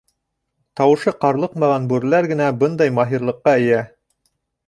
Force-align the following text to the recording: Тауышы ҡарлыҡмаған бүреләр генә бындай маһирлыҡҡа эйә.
Тауышы 0.79 1.11
ҡарлыҡмаған 1.25 1.85
бүреләр 1.91 2.27
генә 2.33 2.47
бындай 2.63 2.93
маһирлыҡҡа 3.01 3.57
эйә. 3.61 3.83